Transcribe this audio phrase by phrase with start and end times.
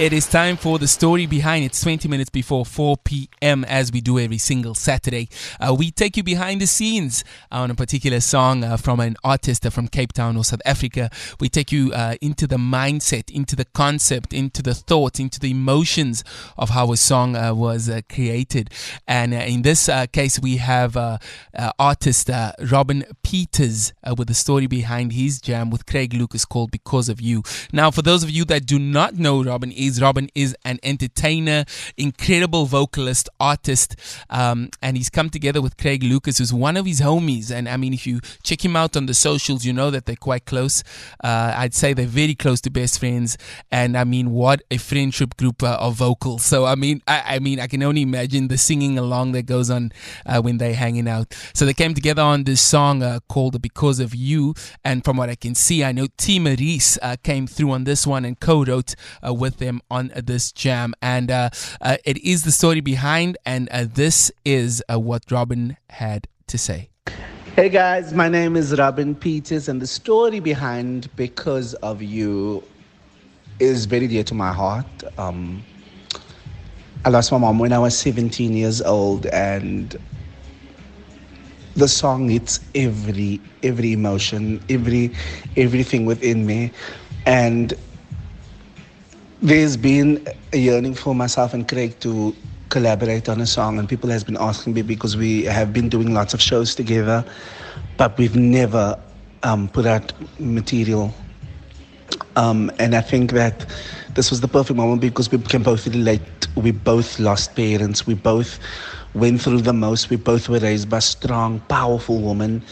[0.00, 1.62] It is time for the story behind.
[1.62, 3.66] It's 20 minutes before 4 p.m.
[3.66, 5.28] as we do every single Saturday.
[5.60, 9.66] Uh, we take you behind the scenes on a particular song uh, from an artist
[9.66, 11.10] uh, from Cape Town or South Africa.
[11.38, 15.50] We take you uh, into the mindset, into the concept, into the thoughts, into the
[15.50, 16.24] emotions
[16.56, 18.70] of how a song uh, was uh, created.
[19.06, 20.96] And in this case, we have
[21.78, 22.30] artist
[22.70, 27.42] Robin Pieters with the story behind his jam with Craig Lucas called Because of You.
[27.70, 31.64] Now, for those of you that do not know Robin, is Robin is an entertainer,
[31.96, 33.96] incredible vocalist, artist,
[34.30, 37.50] um, and he's come together with Craig Lucas, who's one of his homies.
[37.50, 40.16] And I mean, if you check him out on the socials, you know that they're
[40.16, 40.82] quite close.
[41.22, 43.36] Uh, I'd say they're very close to best friends.
[43.70, 46.44] And I mean, what a friendship group uh, of vocals.
[46.44, 49.70] So I mean, I, I, mean, I can only imagine the singing along that goes
[49.70, 49.92] on
[50.26, 51.34] uh, when they're hanging out.
[51.54, 54.54] So they came together on this song uh, called "Because of You,"
[54.84, 56.38] and from what I can see, I know T.
[56.38, 58.94] Maurice uh, came through on this one and co-wrote
[59.26, 60.94] uh, with them on this jam.
[61.02, 66.26] And uh, uh, it is the story behind, and uh, this is what Robin had
[66.48, 66.88] to say.
[67.56, 72.62] Hey guys, my name is Robin Pieters, and the story behind Because of You
[73.58, 74.86] is very dear to my heart.
[75.18, 75.62] Um,
[77.04, 79.98] I lost my mom when I was 17 years old, and
[81.74, 85.12] the song hits every every emotion, every
[85.56, 86.70] everything within me,
[87.26, 87.74] and
[89.42, 92.34] there's been a yearning for myself and Craig to
[92.68, 96.12] collaborate on a song, and people has been asking me because we have been doing
[96.12, 97.24] lots of shows together,
[97.96, 98.98] but we've never
[99.42, 101.12] um, put out material.
[102.36, 103.66] Um, and I think that
[104.14, 106.22] this was the perfect moment because we can both relate.
[106.56, 108.06] We both lost parents.
[108.06, 108.58] We both
[109.14, 110.10] went through the most.
[110.10, 112.62] We both were raised by strong, powerful women.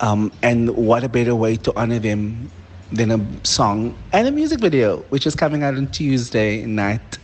[0.00, 2.50] Um, and what a better way to honor them
[2.92, 7.18] then a song and a music video, which is coming out on Tuesday night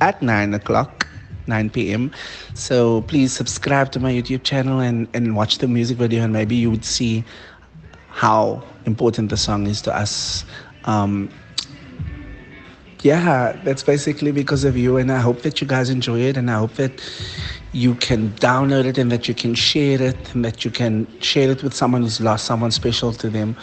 [0.00, 1.06] at 9 o'clock.
[1.48, 2.12] 9 p.m.
[2.54, 6.54] So please subscribe to my YouTube channel and, and watch the music video, and maybe
[6.54, 7.24] you would see
[8.08, 10.44] how important the song is to us.
[10.84, 11.30] Um,
[13.00, 16.50] yeah, that's basically because of you, and I hope that you guys enjoy it, and
[16.50, 17.00] I hope that
[17.72, 21.50] you can download it and that you can share it and that you can share
[21.50, 23.56] it with someone who's lost someone special to them.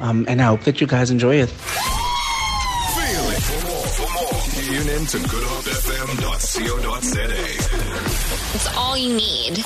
[0.00, 1.48] Um, and I hope that you guys enjoy it.
[1.48, 3.42] Feel it.
[3.42, 7.28] For more, for more, tune in to goodhopefm.co.za.
[8.54, 9.64] It's all you need.